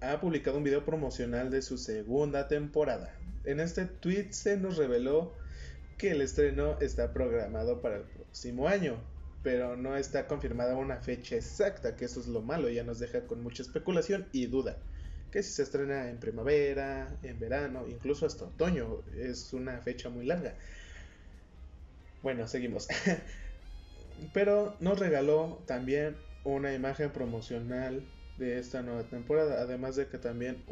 ha 0.00 0.20
publicado 0.20 0.58
un 0.58 0.64
video 0.64 0.84
promocional 0.84 1.50
de 1.50 1.62
su 1.62 1.78
segunda 1.78 2.48
temporada. 2.48 3.14
En 3.44 3.60
este 3.60 3.86
tweet 3.86 4.32
se 4.32 4.56
nos 4.56 4.76
reveló 4.76 5.32
que 5.96 6.10
el 6.10 6.20
estreno 6.20 6.78
está 6.80 7.12
programado 7.12 7.80
para 7.80 7.96
el 7.96 8.02
próximo 8.02 8.66
año, 8.66 8.96
pero 9.42 9.76
no 9.76 9.96
está 9.96 10.26
confirmada 10.26 10.76
una 10.76 10.96
fecha 10.96 11.36
exacta, 11.36 11.96
que 11.96 12.04
eso 12.04 12.20
es 12.20 12.26
lo 12.26 12.42
malo, 12.42 12.68
ya 12.68 12.82
nos 12.82 12.98
deja 12.98 13.26
con 13.26 13.42
mucha 13.42 13.62
especulación 13.62 14.26
y 14.32 14.46
duda. 14.46 14.76
Que 15.32 15.42
si 15.42 15.50
se 15.50 15.62
estrena 15.62 16.10
en 16.10 16.18
primavera, 16.18 17.16
en 17.22 17.40
verano, 17.40 17.86
incluso 17.88 18.26
hasta 18.26 18.44
otoño, 18.44 19.02
es 19.16 19.52
una 19.52 19.80
fecha 19.80 20.10
muy 20.10 20.26
larga. 20.26 20.54
Bueno, 22.22 22.46
seguimos. 22.46 22.86
pero 24.32 24.76
nos 24.80 24.98
regaló 24.98 25.62
también 25.66 26.16
una 26.44 26.72
imagen 26.74 27.10
promocional 27.10 28.04
de 28.38 28.58
esta 28.58 28.82
nueva 28.82 29.04
temporada. 29.04 29.62
Además 29.62 29.96
de 29.96 30.06
que 30.06 30.18
también 30.18 30.62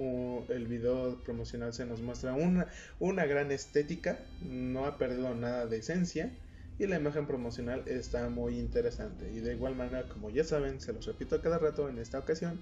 el 0.48 0.66
video 0.66 1.22
promocional 1.24 1.72
se 1.72 1.86
nos 1.86 2.00
muestra 2.00 2.34
una, 2.34 2.68
una 2.98 3.26
gran 3.26 3.50
estética, 3.50 4.18
no 4.42 4.86
ha 4.86 4.98
perdido 4.98 5.34
nada 5.34 5.66
de 5.66 5.78
esencia 5.78 6.32
y 6.78 6.86
la 6.86 6.96
imagen 6.96 7.26
promocional 7.26 7.84
está 7.86 8.28
muy 8.28 8.58
interesante. 8.58 9.30
Y 9.32 9.40
de 9.40 9.54
igual 9.54 9.76
manera, 9.76 10.08
como 10.08 10.30
ya 10.30 10.44
saben, 10.44 10.80
se 10.80 10.92
los 10.92 11.06
repito 11.06 11.36
a 11.36 11.42
cada 11.42 11.58
rato 11.58 11.88
en 11.88 11.98
esta 11.98 12.18
ocasión, 12.18 12.60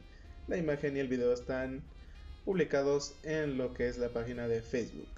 la 0.49 0.57
imagen 0.57 0.97
y 0.97 1.01
el 1.01 1.09
video 1.09 1.33
están 1.33 1.83
publicados 2.45 3.15
en 3.23 3.59
lo 3.59 3.75
que 3.75 3.89
es 3.89 3.99
la 3.99 4.09
página 4.09 4.49
de 4.49 4.63
Facebook, 4.63 5.09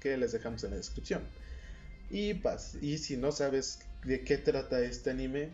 que 0.00 0.16
les 0.16 0.32
dejamos 0.32 0.62
en 0.64 0.70
la 0.70 0.76
descripción. 0.76 1.22
Y, 2.10 2.40
y 2.82 2.98
si 2.98 3.16
no 3.16 3.32
sabes 3.32 3.80
de 4.04 4.22
qué 4.22 4.36
trata 4.38 4.80
este 4.80 5.10
anime, 5.10 5.48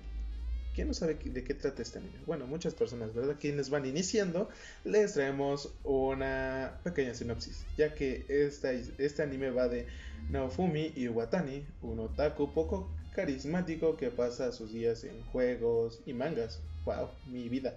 ¿Quién 0.74 0.86
no 0.86 0.94
sabe 0.94 1.14
de 1.16 1.42
qué 1.42 1.54
trata 1.54 1.82
este 1.82 1.98
anime? 1.98 2.14
Bueno, 2.26 2.46
muchas 2.46 2.74
personas, 2.74 3.12
¿verdad? 3.12 3.36
Quienes 3.40 3.70
van 3.70 3.86
iniciando, 3.86 4.48
les 4.84 5.14
traemos 5.14 5.74
una 5.82 6.78
pequeña 6.84 7.12
sinopsis, 7.12 7.64
ya 7.76 7.94
que 7.94 8.24
esta, 8.28 8.70
este 8.70 9.22
anime 9.22 9.50
va 9.50 9.68
de 9.68 9.86
Naofumi 10.30 10.92
Iwatani, 10.94 11.66
un 11.82 11.98
otaku 11.98 12.52
poco 12.54 12.88
carismático 13.14 13.96
que 13.96 14.10
pasa 14.10 14.52
sus 14.52 14.72
días 14.72 15.02
en 15.02 15.20
juegos 15.24 16.00
y 16.06 16.12
mangas. 16.12 16.60
¡Wow! 16.84 17.08
Mi 17.26 17.48
vida. 17.48 17.76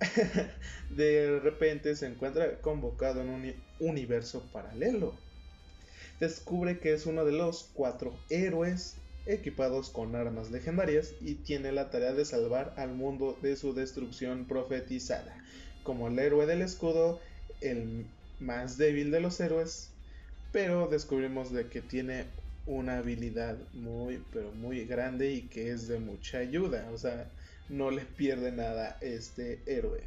de 0.90 1.40
repente 1.40 1.96
se 1.96 2.06
encuentra 2.06 2.60
convocado 2.60 3.20
en 3.20 3.28
un 3.28 3.54
universo 3.80 4.42
paralelo. 4.52 5.14
Descubre 6.20 6.78
que 6.78 6.94
es 6.94 7.06
uno 7.06 7.24
de 7.24 7.32
los 7.32 7.70
cuatro 7.74 8.14
héroes 8.28 8.96
equipados 9.26 9.90
con 9.90 10.16
armas 10.16 10.50
legendarias 10.50 11.14
y 11.20 11.34
tiene 11.34 11.70
la 11.70 11.90
tarea 11.90 12.12
de 12.12 12.24
salvar 12.24 12.74
al 12.76 12.94
mundo 12.94 13.38
de 13.42 13.56
su 13.56 13.74
destrucción 13.74 14.46
profetizada. 14.46 15.36
Como 15.84 16.08
el 16.08 16.18
héroe 16.18 16.46
del 16.46 16.62
escudo, 16.62 17.20
el 17.60 18.06
más 18.40 18.78
débil 18.78 19.10
de 19.10 19.20
los 19.20 19.38
héroes, 19.40 19.90
pero 20.50 20.88
descubrimos 20.88 21.52
de 21.52 21.68
que 21.68 21.82
tiene 21.82 22.26
una 22.66 22.98
habilidad 22.98 23.56
muy, 23.72 24.22
pero 24.32 24.52
muy 24.52 24.84
grande 24.84 25.32
y 25.32 25.42
que 25.42 25.70
es 25.70 25.88
de 25.88 25.98
mucha 25.98 26.38
ayuda, 26.38 26.88
o 26.92 26.98
sea, 26.98 27.30
no 27.68 27.90
le 27.90 28.04
pierde 28.04 28.52
nada 28.52 28.98
este 29.00 29.62
héroe. 29.66 30.02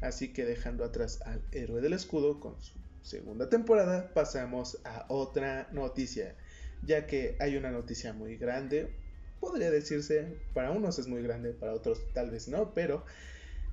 Así 0.00 0.32
que 0.32 0.44
dejando 0.44 0.84
atrás 0.84 1.20
al 1.22 1.42
héroe 1.52 1.80
del 1.80 1.92
escudo 1.92 2.40
con 2.40 2.60
su 2.60 2.74
segunda 3.02 3.48
temporada, 3.48 4.12
pasamos 4.14 4.78
a 4.84 5.06
otra 5.08 5.68
noticia 5.72 6.34
ya 6.82 7.06
que 7.06 7.36
hay 7.38 7.56
una 7.56 7.70
noticia 7.70 8.12
muy 8.12 8.36
grande, 8.36 8.92
podría 9.40 9.70
decirse, 9.70 10.36
para 10.54 10.70
unos 10.70 10.98
es 10.98 11.06
muy 11.06 11.22
grande, 11.22 11.52
para 11.52 11.72
otros 11.74 12.00
tal 12.12 12.30
vez 12.30 12.48
no, 12.48 12.74
pero 12.74 13.04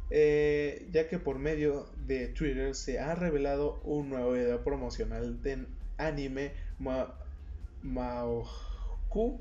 eh, 0.09 0.87
ya 0.91 1.07
que 1.07 1.19
por 1.19 1.37
medio 1.39 1.87
de 2.07 2.27
Twitter 2.27 2.75
se 2.75 2.99
ha 2.99 3.15
revelado 3.15 3.79
un 3.83 4.09
nuevo 4.09 4.31
video 4.31 4.63
promocional 4.63 5.41
de 5.41 5.65
anime 5.97 6.51
Ma 6.79 7.15
Maoku 7.83 9.39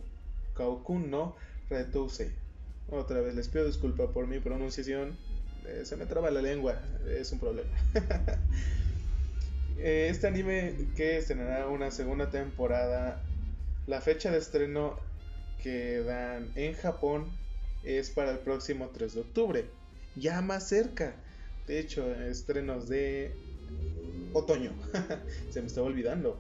Kaokun 0.55 1.11
no 1.11 1.37
Retuse. 1.71 2.33
Otra 2.91 3.21
vez 3.21 3.35
les 3.35 3.49
pido 3.49 3.67
disculpa 3.67 4.09
por 4.09 4.27
mi 4.27 4.41
pronunciación, 4.41 5.17
eh, 5.67 5.83
se 5.85 5.97
me 5.97 6.07
traba 6.07 6.31
la 6.31 6.41
lengua, 6.41 6.81
es 7.09 7.33
un 7.33 7.39
problema. 7.39 7.71
Eh, 9.81 10.09
este 10.11 10.27
anime 10.27 10.75
que 10.97 11.19
estrenará 11.19 11.69
una 11.69 11.93
segunda 11.93 12.31
temporada 12.31 13.23
la 13.87 14.01
fecha 14.01 14.31
de 14.31 14.39
estreno 14.39 14.99
que 15.63 16.01
dan 16.01 16.51
en 16.57 16.75
Japón 16.75 17.27
es 17.85 18.11
para 18.11 18.33
el 18.33 18.39
próximo 18.39 18.91
3 18.93 19.15
de 19.15 19.21
octubre, 19.21 19.65
ya 20.15 20.43
más 20.43 20.69
cerca. 20.69 21.15
De 21.67 21.79
hecho, 21.79 22.13
estrenos 22.13 22.89
de 22.89 23.33
otoño. 24.35 24.73
Se 25.51 25.61
me 25.61 25.69
estaba 25.69 25.87
olvidando. 25.87 26.39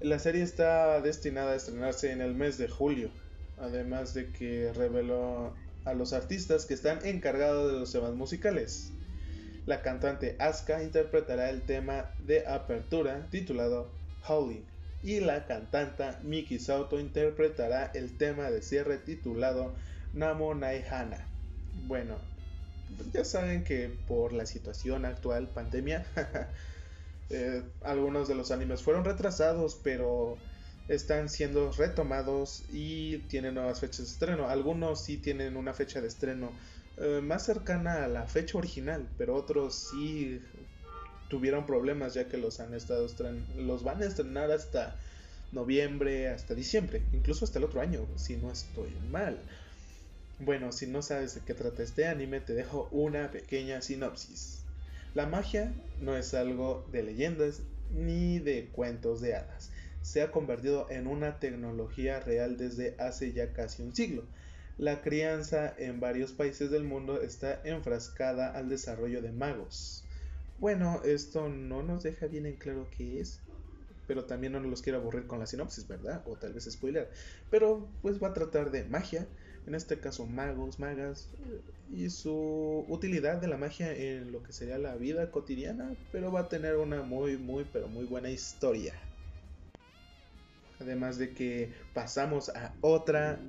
La 0.00 0.18
serie 0.18 0.42
está 0.42 1.00
destinada 1.00 1.52
a 1.52 1.56
estrenarse 1.56 2.12
en 2.12 2.20
el 2.20 2.34
mes 2.34 2.58
de 2.58 2.68
julio, 2.68 3.10
además 3.60 4.14
de 4.14 4.30
que 4.32 4.72
reveló 4.72 5.54
a 5.84 5.94
los 5.94 6.12
artistas 6.12 6.66
que 6.66 6.74
están 6.74 7.04
encargados 7.04 7.72
de 7.72 7.78
los 7.78 7.92
temas 7.92 8.14
musicales. 8.14 8.90
La 9.66 9.82
cantante 9.82 10.36
Asuka 10.38 10.82
interpretará 10.82 11.50
el 11.50 11.62
tema 11.62 12.06
de 12.26 12.46
apertura 12.46 13.26
titulado 13.30 13.90
Howling 14.26 14.64
y 15.02 15.20
la 15.20 15.46
cantante 15.46 16.04
Miki 16.22 16.58
Sauto 16.58 16.98
interpretará 16.98 17.90
el 17.94 18.16
tema 18.16 18.50
de 18.50 18.62
cierre 18.62 18.98
titulado 18.98 19.74
Namo 20.12 20.54
Naihana. 20.54 21.18
Bueno, 21.86 22.16
ya 23.12 23.24
saben 23.24 23.64
que 23.64 23.90
por 24.08 24.32
la 24.32 24.46
situación 24.46 25.04
actual, 25.04 25.48
pandemia, 25.48 26.06
eh, 27.30 27.62
algunos 27.82 28.28
de 28.28 28.34
los 28.34 28.50
animes 28.50 28.82
fueron 28.82 29.04
retrasados, 29.04 29.78
pero 29.82 30.36
están 30.88 31.28
siendo 31.28 31.70
retomados 31.72 32.64
y 32.72 33.18
tienen 33.28 33.54
nuevas 33.54 33.80
fechas 33.80 34.06
de 34.06 34.12
estreno. 34.12 34.48
Algunos 34.48 35.04
sí 35.04 35.18
tienen 35.18 35.56
una 35.56 35.74
fecha 35.74 36.00
de 36.00 36.08
estreno 36.08 36.50
eh, 36.96 37.20
más 37.22 37.44
cercana 37.44 38.04
a 38.04 38.08
la 38.08 38.26
fecha 38.26 38.58
original, 38.58 39.06
pero 39.18 39.34
otros 39.34 39.90
sí 39.90 40.40
tuvieron 41.28 41.66
problemas 41.66 42.14
ya 42.14 42.26
que 42.26 42.38
los 42.38 42.58
han 42.60 42.74
estado 42.74 43.06
los 43.56 43.84
van 43.84 44.02
a 44.02 44.06
estrenar 44.06 44.50
hasta 44.50 44.96
noviembre, 45.52 46.28
hasta 46.28 46.54
diciembre, 46.54 47.02
incluso 47.12 47.44
hasta 47.44 47.58
el 47.58 47.64
otro 47.64 47.80
año, 47.80 48.06
si 48.16 48.36
no 48.36 48.50
estoy 48.50 48.90
mal. 49.10 49.38
Bueno, 50.40 50.72
si 50.72 50.86
no 50.86 51.02
sabes 51.02 51.34
de 51.34 51.40
qué 51.42 51.54
trata 51.54 51.82
este 51.82 52.06
anime, 52.06 52.40
te 52.40 52.54
dejo 52.54 52.88
una 52.92 53.30
pequeña 53.30 53.82
sinopsis. 53.82 54.62
La 55.14 55.26
magia 55.26 55.72
no 56.00 56.16
es 56.16 56.32
algo 56.34 56.86
de 56.92 57.02
leyendas 57.02 57.60
ni 57.90 58.38
de 58.38 58.68
cuentos 58.72 59.20
de 59.20 59.34
hadas. 59.34 59.70
Se 60.02 60.22
ha 60.22 60.30
convertido 60.30 60.90
en 60.90 61.06
una 61.06 61.38
tecnología 61.38 62.20
real 62.20 62.56
desde 62.56 62.96
hace 62.98 63.32
ya 63.32 63.52
casi 63.52 63.82
un 63.82 63.94
siglo. 63.94 64.24
La 64.76 65.02
crianza 65.02 65.74
en 65.76 66.00
varios 66.00 66.32
países 66.32 66.70
del 66.70 66.84
mundo 66.84 67.20
está 67.20 67.60
enfrascada 67.64 68.52
al 68.56 68.68
desarrollo 68.68 69.20
de 69.22 69.32
magos, 69.32 70.04
bueno, 70.58 71.00
esto 71.04 71.48
no 71.48 71.84
nos 71.84 72.02
deja 72.02 72.26
bien 72.26 72.44
en 72.44 72.56
claro 72.56 72.88
qué 72.96 73.20
es, 73.20 73.38
pero 74.08 74.24
también 74.24 74.54
no 74.54 74.60
los 74.60 74.82
quiero 74.82 74.98
aburrir 74.98 75.28
con 75.28 75.38
la 75.38 75.46
sinopsis, 75.46 75.86
¿verdad? 75.86 76.24
O 76.26 76.34
tal 76.36 76.52
vez 76.52 76.64
spoiler. 76.64 77.08
Pero 77.48 77.88
pues 78.02 78.20
va 78.20 78.28
a 78.28 78.34
tratar 78.34 78.72
de 78.72 78.82
magia, 78.82 79.28
en 79.68 79.76
este 79.76 80.00
caso 80.00 80.26
magos, 80.26 80.80
magas, 80.80 81.28
y 81.92 82.10
su 82.10 82.84
utilidad 82.88 83.40
de 83.40 83.46
la 83.46 83.56
magia 83.56 83.92
en 83.92 84.32
lo 84.32 84.42
que 84.42 84.52
sería 84.52 84.78
la 84.78 84.96
vida 84.96 85.30
cotidiana, 85.30 85.94
pero 86.10 86.32
va 86.32 86.40
a 86.40 86.48
tener 86.48 86.76
una 86.76 87.02
muy, 87.02 87.36
muy, 87.36 87.64
pero 87.72 87.86
muy 87.86 88.04
buena 88.04 88.30
historia. 88.30 88.94
Además 90.80 91.18
de 91.18 91.34
que 91.34 91.72
pasamos 91.94 92.50
a 92.50 92.74
otra 92.80 93.40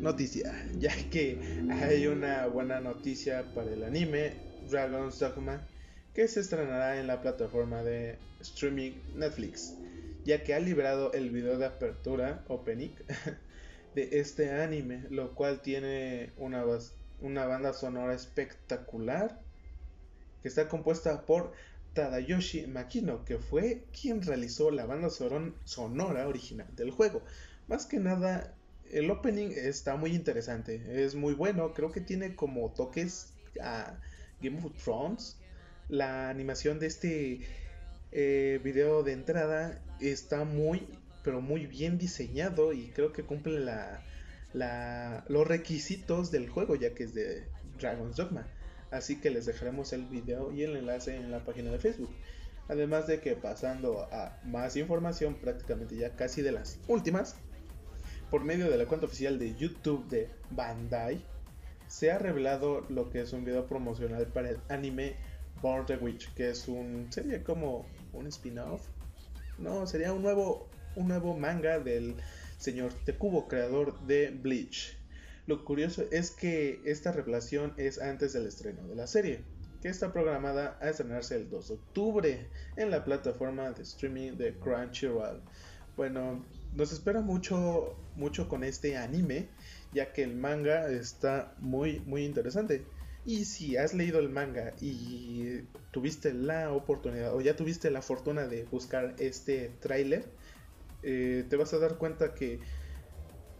noticia, 0.00 0.52
ya 0.78 0.94
que 1.10 1.38
hay 1.70 2.06
una 2.06 2.46
buena 2.46 2.80
noticia 2.80 3.44
para 3.54 3.72
el 3.72 3.84
anime 3.84 4.32
Dragon's 4.70 5.18
Dogma 5.18 5.66
que 6.14 6.26
se 6.26 6.40
estrenará 6.40 6.98
en 6.98 7.06
la 7.06 7.20
plataforma 7.20 7.82
de 7.82 8.18
streaming 8.40 8.92
Netflix, 9.14 9.74
ya 10.24 10.42
que 10.42 10.54
ha 10.54 10.58
librado 10.58 11.12
el 11.12 11.30
video 11.30 11.58
de 11.58 11.66
apertura 11.66 12.44
opening 12.48 12.90
de 13.94 14.08
este 14.18 14.50
anime, 14.50 15.04
lo 15.10 15.34
cual 15.34 15.60
tiene 15.60 16.32
una, 16.36 16.64
una 17.20 17.46
banda 17.46 17.72
sonora 17.72 18.14
espectacular 18.14 19.40
que 20.42 20.48
está 20.48 20.68
compuesta 20.68 21.22
por 21.22 21.52
Tadayoshi 21.98 22.68
Makino, 22.68 23.24
que 23.24 23.38
fue 23.38 23.82
quien 23.90 24.22
realizó 24.22 24.70
la 24.70 24.86
banda 24.86 25.08
sonora 25.10 26.28
original 26.28 26.68
del 26.76 26.92
juego. 26.92 27.24
Más 27.66 27.86
que 27.86 27.98
nada, 27.98 28.54
el 28.92 29.10
opening 29.10 29.50
está 29.50 29.96
muy 29.96 30.14
interesante, 30.14 30.80
es 31.04 31.16
muy 31.16 31.34
bueno, 31.34 31.74
creo 31.74 31.90
que 31.90 32.00
tiene 32.00 32.36
como 32.36 32.70
toques 32.70 33.32
a 33.60 33.98
Game 34.40 34.64
of 34.64 34.80
Thrones. 34.80 35.38
La 35.88 36.28
animación 36.30 36.78
de 36.78 36.86
este 36.86 37.40
eh, 38.12 38.60
video 38.62 39.02
de 39.02 39.14
entrada 39.14 39.82
está 39.98 40.44
muy, 40.44 40.86
pero 41.24 41.40
muy 41.40 41.66
bien 41.66 41.98
diseñado 41.98 42.72
y 42.72 42.92
creo 42.94 43.12
que 43.12 43.24
cumple 43.24 43.58
los 44.52 45.48
requisitos 45.48 46.30
del 46.30 46.48
juego, 46.48 46.76
ya 46.76 46.94
que 46.94 47.02
es 47.02 47.12
de 47.12 47.48
Dragon's 47.80 48.14
Dogma. 48.14 48.46
Así 48.90 49.20
que 49.20 49.30
les 49.30 49.46
dejaremos 49.46 49.92
el 49.92 50.04
video 50.06 50.52
y 50.52 50.62
el 50.62 50.76
enlace 50.76 51.16
en 51.16 51.30
la 51.30 51.44
página 51.44 51.70
de 51.70 51.78
Facebook. 51.78 52.10
Además 52.68 53.06
de 53.06 53.20
que 53.20 53.34
pasando 53.34 54.08
a 54.12 54.38
más 54.44 54.76
información, 54.76 55.34
prácticamente 55.34 55.96
ya 55.96 56.16
casi 56.16 56.42
de 56.42 56.52
las 56.52 56.78
últimas, 56.86 57.36
por 58.30 58.44
medio 58.44 58.70
de 58.70 58.76
la 58.76 58.86
cuenta 58.86 59.06
oficial 59.06 59.38
de 59.38 59.54
YouTube 59.56 60.06
de 60.08 60.28
Bandai, 60.50 61.24
se 61.86 62.10
ha 62.10 62.18
revelado 62.18 62.84
lo 62.90 63.08
que 63.08 63.22
es 63.22 63.32
un 63.32 63.44
video 63.44 63.66
promocional 63.66 64.26
para 64.26 64.50
el 64.50 64.60
anime 64.68 65.16
Born 65.62 65.86
the 65.86 65.96
Witch, 65.96 66.32
que 66.34 66.50
es 66.50 66.68
un 66.68 67.06
sería 67.10 67.42
como 67.42 67.86
un 68.12 68.26
spin-off. 68.26 68.86
No, 69.58 69.86
sería 69.86 70.12
un 70.12 70.22
nuevo 70.22 70.68
un 70.94 71.08
nuevo 71.08 71.36
manga 71.36 71.78
del 71.78 72.16
señor 72.58 72.92
Tekubo, 73.04 73.48
creador 73.48 73.98
de 74.00 74.30
Bleach. 74.30 74.97
Lo 75.48 75.64
curioso 75.64 76.04
es 76.10 76.30
que 76.30 76.82
esta 76.84 77.10
revelación 77.10 77.72
es 77.78 78.02
antes 78.02 78.34
del 78.34 78.46
estreno 78.46 78.86
de 78.86 78.94
la 78.94 79.06
serie, 79.06 79.40
que 79.80 79.88
está 79.88 80.12
programada 80.12 80.76
a 80.82 80.90
estrenarse 80.90 81.36
el 81.36 81.48
2 81.48 81.68
de 81.68 81.74
octubre 81.74 82.46
en 82.76 82.90
la 82.90 83.02
plataforma 83.02 83.70
de 83.70 83.82
streaming 83.82 84.32
de 84.32 84.52
Crunchyroll. 84.58 85.40
Bueno, 85.96 86.44
nos 86.76 86.92
espera 86.92 87.22
mucho, 87.22 87.96
mucho 88.14 88.46
con 88.46 88.62
este 88.62 88.98
anime, 88.98 89.48
ya 89.94 90.12
que 90.12 90.22
el 90.22 90.36
manga 90.36 90.86
está 90.90 91.54
muy, 91.60 92.00
muy 92.00 92.26
interesante. 92.26 92.84
Y 93.24 93.46
si 93.46 93.78
has 93.78 93.94
leído 93.94 94.18
el 94.18 94.28
manga 94.28 94.74
y 94.82 95.62
tuviste 95.92 96.34
la 96.34 96.72
oportunidad 96.72 97.34
o 97.34 97.40
ya 97.40 97.56
tuviste 97.56 97.90
la 97.90 98.02
fortuna 98.02 98.46
de 98.46 98.64
buscar 98.64 99.14
este 99.18 99.70
tráiler, 99.80 100.26
eh, 101.02 101.46
te 101.48 101.56
vas 101.56 101.72
a 101.72 101.78
dar 101.78 101.96
cuenta 101.96 102.34
que 102.34 102.60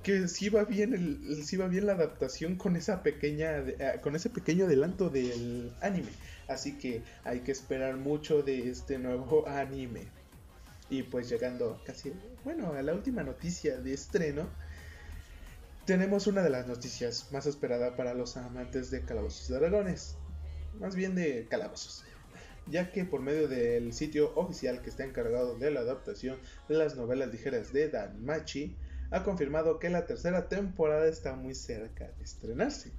que 0.09 0.27
sí 0.27 0.49
va 0.49 0.65
bien 0.65 0.95
el, 0.95 1.45
sí 1.45 1.59
va 1.59 1.69
bien 1.69 1.85
la 1.85 1.93
adaptación 1.93 2.57
con 2.57 2.77
esa 2.77 3.03
pequeña 3.03 3.59
eh, 3.59 4.01
con 4.01 4.17
ese 4.17 4.31
pequeño 4.31 4.65
adelanto 4.65 5.11
del 5.11 5.71
anime. 5.83 6.09
Así 6.49 6.79
que 6.79 7.03
hay 7.25 7.41
que 7.41 7.53
esperar 7.53 7.99
mucho 7.99 8.43
de 8.43 8.71
este 8.71 8.99
nuevo 8.99 9.47
anime. 9.49 10.07
Y 10.89 11.03
pues 11.03 11.29
llegando 11.29 11.83
casi, 11.85 12.15
bueno, 12.43 12.73
a 12.73 12.81
la 12.81 12.95
última 12.95 13.23
noticia 13.23 13.77
de 13.77 13.93
estreno, 13.93 14.49
tenemos 15.85 16.27
una 16.27 16.43
de 16.43 16.49
las 16.49 16.67
noticias 16.67 17.31
más 17.31 17.45
esperadas 17.45 17.93
para 17.95 18.15
los 18.15 18.39
amantes 18.39 18.91
de 18.91 19.03
calabozos 19.03 19.49
de 19.49 19.59
dragones, 19.59 20.17
más 20.81 20.97
bien 20.97 21.17
de 21.17 21.47
calabozos, 21.51 22.03
ya 22.67 22.93
que 22.93 23.05
por 23.05 23.21
medio 23.21 23.47
del 23.47 23.93
sitio 23.93 24.35
oficial 24.37 24.81
que 24.81 24.89
está 24.89 25.05
encargado 25.05 25.59
de 25.59 25.71
la 25.71 25.81
adaptación 25.81 26.39
de 26.67 26.77
las 26.77 26.97
novelas 26.97 27.31
ligeras 27.31 27.75
de 27.75 27.91
Dan 27.91 28.25
Machi, 28.25 28.75
ha 29.11 29.23
confirmado 29.23 29.79
que 29.79 29.91
la 29.91 30.07
tercera 30.07 30.49
temporada 30.49 31.07
está 31.07 31.35
muy 31.35 31.55
cerca 31.55 32.11
de 32.19 32.25
estrenarse 32.25 32.93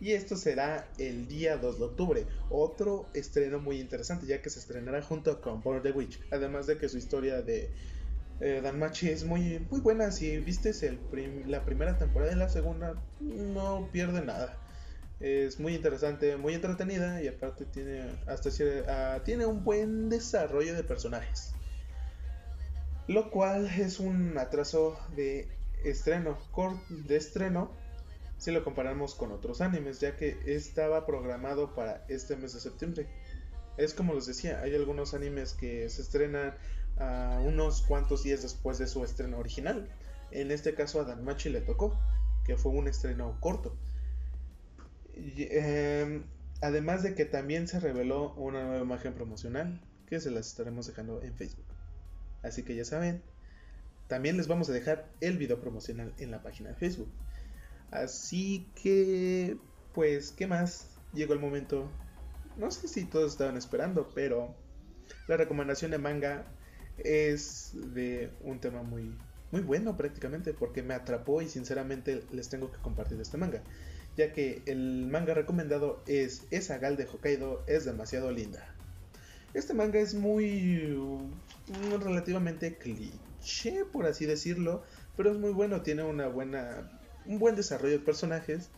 y 0.00 0.12
esto 0.12 0.36
será 0.36 0.86
el 0.98 1.28
día 1.28 1.56
2 1.56 1.78
de 1.78 1.84
octubre. 1.84 2.26
Otro 2.50 3.08
estreno 3.14 3.58
muy 3.58 3.80
interesante 3.80 4.26
ya 4.26 4.42
que 4.42 4.50
se 4.50 4.58
estrenará 4.58 5.00
junto 5.00 5.40
con 5.40 5.62
Born 5.62 5.82
the 5.82 5.92
Witch. 5.92 6.20
Además 6.30 6.66
de 6.66 6.76
que 6.76 6.88
su 6.90 6.98
historia 6.98 7.40
de 7.40 7.70
eh, 8.40 8.60
Dan 8.62 8.78
Machi 8.78 9.08
es 9.08 9.24
muy, 9.24 9.60
muy 9.70 9.80
buena. 9.80 10.10
Si 10.10 10.36
viste 10.38 10.72
la 11.46 11.64
primera 11.64 11.96
temporada 11.96 12.32
y 12.32 12.36
la 12.36 12.50
segunda, 12.50 13.02
no 13.20 13.88
pierde 13.92 14.22
nada. 14.22 14.58
Es 15.20 15.58
muy 15.58 15.74
interesante, 15.74 16.36
muy 16.36 16.52
entretenida 16.52 17.22
y 17.22 17.28
aparte 17.28 17.64
tiene 17.64 18.04
hasta 18.26 18.50
uh, 18.50 19.22
tiene 19.24 19.46
un 19.46 19.64
buen 19.64 20.10
desarrollo 20.10 20.74
de 20.74 20.84
personajes. 20.84 21.54
Lo 23.06 23.30
cual 23.30 23.66
es 23.66 24.00
un 24.00 24.38
atraso 24.38 24.98
de 25.14 25.48
estreno, 25.84 26.38
de 26.88 27.16
estreno 27.16 27.70
si 28.38 28.50
lo 28.50 28.64
comparamos 28.64 29.14
con 29.14 29.32
otros 29.32 29.60
animes, 29.60 30.00
ya 30.00 30.16
que 30.16 30.38
estaba 30.46 31.06
programado 31.06 31.74
para 31.74 32.04
este 32.08 32.36
mes 32.36 32.52
de 32.54 32.60
septiembre. 32.60 33.06
Es 33.76 33.94
como 33.94 34.14
les 34.14 34.26
decía, 34.26 34.60
hay 34.60 34.74
algunos 34.74 35.14
animes 35.14 35.54
que 35.54 35.88
se 35.88 36.02
estrenan 36.02 36.54
a 36.98 37.40
unos 37.42 37.82
cuantos 37.82 38.22
días 38.22 38.42
después 38.42 38.78
de 38.78 38.86
su 38.86 39.04
estreno 39.04 39.38
original. 39.38 39.88
En 40.30 40.50
este 40.50 40.74
caso 40.74 41.00
a 41.00 41.04
Danmachi 41.04 41.48
le 41.48 41.60
tocó, 41.60 41.98
que 42.44 42.56
fue 42.56 42.72
un 42.72 42.88
estreno 42.88 43.38
corto. 43.40 43.76
Em, 45.14 46.24
además 46.60 47.02
de 47.02 47.14
que 47.14 47.24
también 47.24 47.68
se 47.68 47.80
reveló 47.80 48.34
una 48.34 48.64
nueva 48.64 48.82
imagen 48.82 49.14
promocional 49.14 49.80
que 50.06 50.20
se 50.20 50.30
las 50.30 50.48
estaremos 50.48 50.86
dejando 50.86 51.22
en 51.22 51.34
Facebook. 51.34 51.73
Así 52.44 52.62
que 52.62 52.76
ya 52.76 52.84
saben, 52.84 53.22
también 54.06 54.36
les 54.36 54.46
vamos 54.46 54.68
a 54.68 54.72
dejar 54.72 55.08
el 55.20 55.38
video 55.38 55.60
promocional 55.60 56.12
en 56.18 56.30
la 56.30 56.42
página 56.42 56.68
de 56.70 56.76
Facebook. 56.76 57.08
Así 57.90 58.68
que, 58.80 59.56
pues, 59.94 60.30
¿qué 60.30 60.46
más? 60.46 60.90
Llegó 61.14 61.32
el 61.32 61.40
momento. 61.40 61.90
No 62.56 62.70
sé 62.70 62.86
si 62.86 63.04
todos 63.04 63.32
estaban 63.32 63.56
esperando, 63.56 64.10
pero 64.14 64.54
la 65.26 65.36
recomendación 65.36 65.90
de 65.90 65.98
manga 65.98 66.44
es 66.98 67.72
de 67.94 68.30
un 68.42 68.60
tema 68.60 68.82
muy, 68.82 69.16
muy 69.50 69.62
bueno 69.62 69.96
prácticamente, 69.96 70.52
porque 70.52 70.82
me 70.82 70.94
atrapó 70.94 71.40
y 71.40 71.48
sinceramente 71.48 72.22
les 72.30 72.50
tengo 72.50 72.70
que 72.70 72.78
compartir 72.78 73.18
este 73.20 73.38
manga. 73.38 73.62
Ya 74.16 74.32
que 74.32 74.62
el 74.66 75.06
manga 75.06 75.34
recomendado 75.34 76.02
es 76.06 76.46
Esa 76.50 76.78
Gal 76.78 76.96
de 76.96 77.06
Hokkaido 77.06 77.64
es 77.66 77.84
demasiado 77.84 78.30
linda. 78.30 78.64
Este 79.54 79.72
manga 79.72 79.98
es 79.98 80.14
muy 80.14 81.16
relativamente 81.66 82.76
cliché, 82.78 83.84
por 83.92 84.06
así 84.06 84.26
decirlo, 84.26 84.82
pero 85.16 85.32
es 85.32 85.38
muy 85.38 85.50
bueno, 85.50 85.82
tiene 85.82 86.02
una 86.02 86.28
buena 86.28 86.90
un 87.26 87.38
buen 87.38 87.56
desarrollo 87.56 87.98
de 87.98 88.04
personajes, 88.04 88.70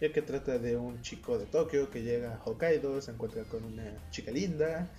ya 0.00 0.12
que 0.12 0.22
trata 0.22 0.58
de 0.58 0.76
un 0.76 1.00
chico 1.02 1.38
de 1.38 1.46
Tokio 1.46 1.90
que 1.90 2.02
llega 2.02 2.34
a 2.34 2.42
Hokkaido, 2.44 3.00
se 3.00 3.12
encuentra 3.12 3.44
con 3.44 3.64
una 3.64 4.10
chica 4.10 4.32
linda, 4.32 4.90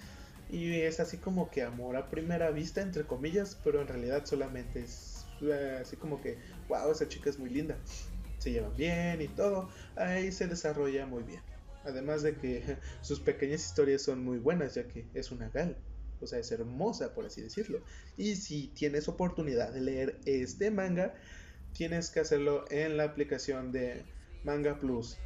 y 0.49 0.81
es 0.81 0.99
así 0.99 1.17
como 1.17 1.49
que 1.49 1.63
amor 1.63 1.97
a 1.97 2.09
primera 2.09 2.51
vista, 2.51 2.81
entre 2.81 3.03
comillas, 3.03 3.59
pero 3.63 3.81
en 3.81 3.87
realidad 3.87 4.25
solamente 4.25 4.81
es 4.81 5.25
eh, 5.41 5.79
así 5.81 5.97
como 5.97 6.21
que, 6.21 6.37
wow, 6.69 6.91
esa 6.91 7.07
chica 7.07 7.29
es 7.29 7.39
muy 7.39 7.49
linda, 7.49 7.77
se 8.37 8.51
llevan 8.51 8.75
bien 8.77 9.21
y 9.21 9.27
todo, 9.27 9.69
ahí 9.95 10.31
se 10.31 10.47
desarrolla 10.47 11.05
muy 11.05 11.23
bien. 11.23 11.41
Además 11.83 12.23
de 12.23 12.35
que 12.35 12.77
sus 13.01 13.19
pequeñas 13.19 13.65
historias 13.65 14.03
son 14.03 14.23
muy 14.23 14.37
buenas, 14.37 14.75
ya 14.75 14.87
que 14.87 15.05
es 15.13 15.31
una 15.31 15.49
gal. 15.49 15.75
O 16.23 16.27
sea, 16.27 16.39
es 16.39 16.51
hermosa, 16.51 17.13
por 17.13 17.25
así 17.25 17.41
decirlo. 17.41 17.83
Y 18.17 18.35
si 18.35 18.67
tienes 18.69 19.07
oportunidad 19.07 19.73
de 19.73 19.81
leer 19.81 20.19
este 20.25 20.71
manga, 20.71 21.13
tienes 21.73 22.09
que 22.09 22.19
hacerlo 22.19 22.65
en 22.69 22.97
la 22.97 23.03
aplicación 23.03 23.71
de 23.71 24.05
Manga 24.43 24.79
Plus. 24.79 25.17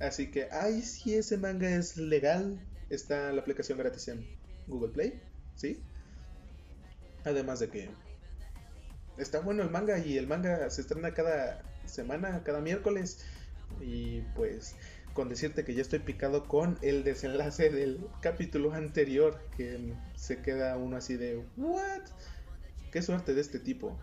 Así 0.00 0.30
que, 0.30 0.48
ay, 0.50 0.82
si 0.82 1.14
ese 1.14 1.38
manga 1.38 1.70
es 1.70 1.96
legal, 1.96 2.60
está 2.90 3.32
la 3.32 3.40
aplicación 3.40 3.78
gratis 3.78 4.08
en 4.08 4.26
Google 4.66 4.92
Play, 4.92 5.22
¿sí? 5.54 5.82
Además 7.24 7.60
de 7.60 7.68
que 7.68 7.90
está 9.16 9.40
bueno 9.40 9.62
el 9.62 9.70
manga 9.70 9.98
y 9.98 10.18
el 10.18 10.26
manga 10.26 10.68
se 10.70 10.80
estrena 10.80 11.14
cada 11.14 11.62
semana, 11.86 12.42
cada 12.44 12.60
miércoles. 12.60 13.24
Y 13.80 14.22
pues 14.34 14.74
con 15.14 15.28
decirte 15.28 15.64
que 15.64 15.74
ya 15.74 15.82
estoy 15.82 15.98
picado 15.98 16.44
con 16.44 16.78
el 16.82 17.04
desenlace 17.04 17.70
del 17.70 18.06
capítulo 18.20 18.72
anterior, 18.72 19.38
que 19.56 19.94
se 20.16 20.40
queda 20.40 20.76
uno 20.76 20.96
así 20.96 21.16
de, 21.16 21.44
¿what? 21.56 22.02
Qué 22.90 23.02
suerte 23.02 23.34
de 23.34 23.40
este 23.40 23.58
tipo. 23.58 23.98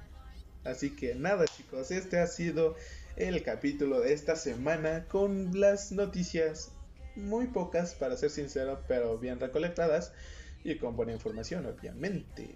Así 0.64 0.96
que 0.96 1.16
nada 1.16 1.46
chicos, 1.46 1.92
este 1.92 2.20
ha 2.20 2.28
sido 2.28 2.76
el 3.16 3.42
capítulo 3.44 4.02
de 4.02 4.14
esta 4.14 4.36
semana 4.36 5.06
con 5.08 5.60
las 5.60 5.92
noticias 5.92 6.72
muy 7.16 7.48
pocas 7.48 7.96
para 7.96 8.18
ser 8.18 8.30
sincero, 8.30 8.82
pero 8.88 9.18
bien 9.18 9.40
recolectadas 9.40 10.12
y 10.64 10.76
con 10.78 10.96
buena 10.96 11.14
información 11.14 11.66
obviamente. 11.66 12.50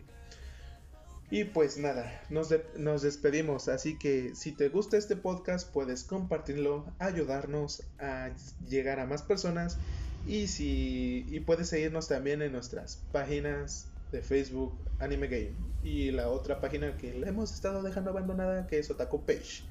Y 1.34 1.46
pues 1.46 1.80
nada, 1.80 2.22
nos, 2.30 2.54
nos, 2.78 3.02
despedimos, 3.02 3.68
así 3.68 3.98
que 3.98 4.36
si 4.36 4.52
te 4.52 4.70
gusta 4.70 4.98
este 4.98 5.16
podcast 5.16 5.68
puedes 5.68 6.04
compartirlo, 6.04 6.86
ayudarnos 7.00 7.82
a 7.98 8.30
llegar 8.70 9.00
a 9.00 9.08
más 9.08 9.24
personas. 9.24 9.80
Y 10.28 10.46
si 10.46 11.26
y 11.32 11.40
puedes 11.40 11.70
seguirnos 11.70 12.08
también 12.08 12.44
en 12.44 12.52
nuestras 12.52 13.02
páginas 13.12 13.88
de 14.12 14.22
Facebook 14.22 14.78
Anime 15.00 15.28
Game. 15.28 15.56
Y 15.84 16.12
la 16.12 16.30
otra 16.30 16.62
página 16.62 16.96
que 16.98 17.16
la 17.16 17.30
hemos 17.30 17.52
estado 17.52 17.82
dejando 17.82 18.12
abandonada 18.12 18.68
que 18.68 18.78
es 18.78 18.92
Otaku 18.92 19.26
Page. 19.26 19.64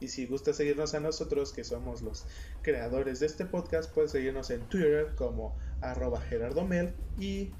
Y 0.00 0.08
si 0.08 0.26
gusta 0.26 0.52
seguirnos 0.52 0.92
a 0.92 1.00
nosotros, 1.00 1.54
que 1.54 1.64
somos 1.64 2.02
los 2.02 2.26
creadores 2.60 3.20
de 3.20 3.26
este 3.26 3.46
podcast, 3.46 3.90
puedes 3.90 4.10
seguirnos 4.10 4.50
en 4.50 4.60
Twitter 4.68 5.14
como 5.16 5.56
arroba 5.80 6.20
gerardomel 6.20 6.92
y 7.18 7.54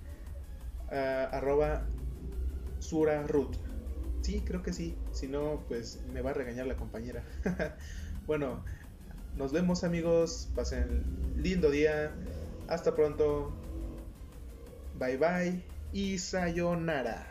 uh, 0.91 1.33
arroba 1.33 1.87
surarut. 2.81 3.57
Sí, 4.23 4.41
creo 4.47 4.63
que 4.63 4.73
sí. 4.73 4.97
Si 5.13 5.29
no, 5.29 5.65
pues 5.69 6.01
me 6.13 6.23
va 6.23 6.31
a 6.31 6.35
regañar 6.35 6.67
la 6.67 6.77
compañera. 6.77 7.25
bueno, 8.27 8.65
nos 9.37 9.53
vemos 9.53 9.85
amigos. 9.85 10.51
Pasen 10.55 11.05
lindo 11.37 11.71
día. 11.71 12.13
Hasta 12.69 12.95
pronto. 12.95 13.53
Bye 14.99 15.17
bye 15.17 15.65
y 15.93 16.19
sayonara. 16.19 17.30